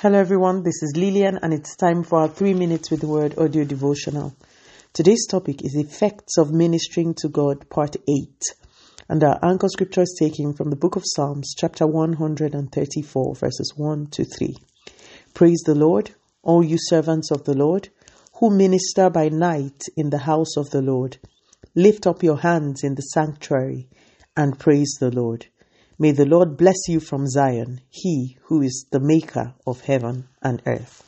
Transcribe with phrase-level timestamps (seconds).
[0.00, 0.62] Hello, everyone.
[0.62, 4.32] This is Lillian, and it's time for our three minutes with the word audio devotional.
[4.92, 8.42] Today's topic is Effects of Ministering to God, Part 8.
[9.08, 14.06] And our anchor scripture is taken from the book of Psalms, chapter 134, verses 1
[14.12, 14.54] to 3.
[15.34, 17.88] Praise the Lord, all you servants of the Lord,
[18.34, 21.18] who minister by night in the house of the Lord.
[21.74, 23.88] Lift up your hands in the sanctuary
[24.36, 25.46] and praise the Lord.
[26.00, 30.62] May the Lord bless you from Zion, He who is the maker of heaven and
[30.64, 31.02] earth.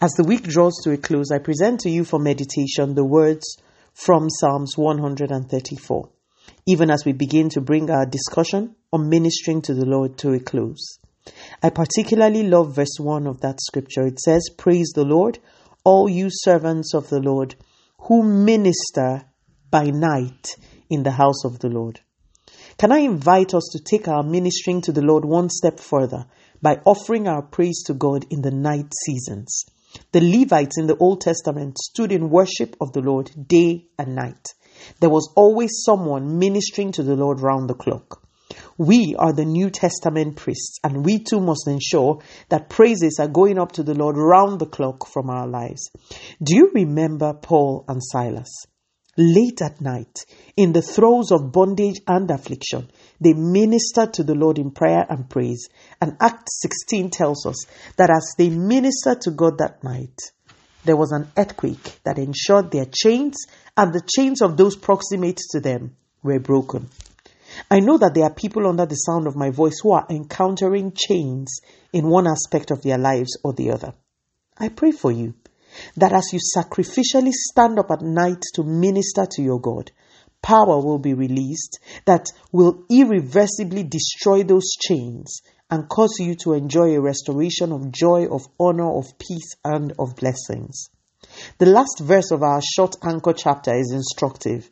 [0.00, 3.56] As the week draws to a close, I present to you for meditation the words
[3.94, 6.08] from Psalms 134,
[6.66, 10.40] even as we begin to bring our discussion on ministering to the Lord to a
[10.40, 10.98] close.
[11.62, 14.06] I particularly love verse 1 of that scripture.
[14.06, 15.38] It says, Praise the Lord,
[15.84, 17.54] all you servants of the Lord,
[18.08, 19.22] who minister
[19.70, 20.56] by night
[20.88, 22.00] in the house of the Lord.
[22.78, 26.26] Can I invite us to take our ministering to the Lord one step further
[26.62, 29.64] by offering our praise to God in the night seasons?
[30.12, 34.46] The Levites in the Old Testament stood in worship of the Lord day and night.
[35.00, 38.22] There was always someone ministering to the Lord round the clock.
[38.78, 43.58] We are the New Testament priests, and we too must ensure that praises are going
[43.58, 45.90] up to the Lord round the clock from our lives.
[46.42, 48.50] Do you remember Paul and Silas?
[49.16, 50.24] Late at night,
[50.56, 55.28] in the throes of bondage and affliction, they ministered to the Lord in prayer and
[55.28, 55.68] praise.
[56.00, 60.16] And Act 16 tells us that as they ministered to God that night,
[60.84, 63.36] there was an earthquake that ensured their chains
[63.76, 66.88] and the chains of those proximate to them were broken.
[67.70, 70.92] I know that there are people under the sound of my voice who are encountering
[70.94, 71.60] chains
[71.92, 73.92] in one aspect of their lives or the other.
[74.56, 75.34] I pray for you
[75.96, 79.90] that as you sacrificially stand up at night to minister to your God,
[80.42, 85.40] power will be released that will irreversibly destroy those chains
[85.70, 90.16] and cause you to enjoy a restoration of joy, of honor, of peace, and of
[90.16, 90.88] blessings.
[91.58, 94.68] The last verse of our short anchor chapter is instructive.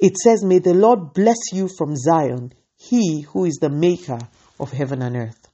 [0.00, 4.18] It says, May the Lord bless you from Zion, he who is the maker
[4.58, 5.48] of heaven and earth.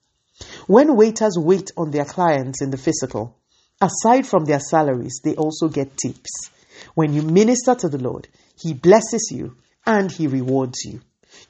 [0.66, 3.36] When waiters wait on their clients in the physical,
[3.80, 6.50] Aside from their salaries, they also get tips.
[6.94, 8.28] When you minister to the Lord,
[8.58, 9.56] He blesses you
[9.86, 11.00] and He rewards you.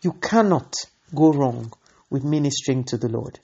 [0.03, 0.75] You cannot
[1.15, 1.73] go wrong
[2.11, 3.39] with ministering to the Lord.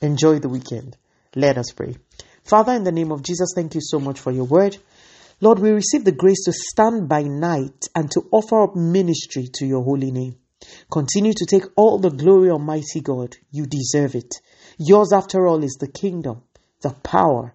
[0.00, 0.96] Enjoy the weekend.
[1.34, 1.96] Let us pray.
[2.42, 4.76] Father, in the name of Jesus, thank you so much for your word.
[5.40, 9.66] Lord, we receive the grace to stand by night and to offer up ministry to
[9.66, 10.36] your holy name.
[10.90, 13.36] Continue to take all the glory, Almighty God.
[13.50, 14.34] You deserve it.
[14.78, 16.42] Yours, after all, is the kingdom,
[16.82, 17.54] the power,